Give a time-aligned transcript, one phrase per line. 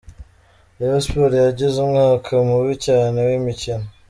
[0.77, 3.85] Rayon Sports yagize umwaka mubi cyane w’imikino.